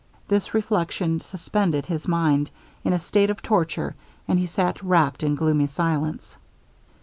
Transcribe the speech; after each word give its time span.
This 0.29 0.55
reflection 0.55 1.19
suspended 1.21 1.85
his 1.85 2.07
mind 2.07 2.49
in 2.83 2.91
a 2.91 2.97
state 2.97 3.29
of 3.29 3.43
torture, 3.43 3.93
and 4.27 4.39
he 4.39 4.47
sat 4.47 4.81
wrapt 4.81 5.21
in 5.21 5.35
gloomy 5.35 5.67
silence. 5.67 6.37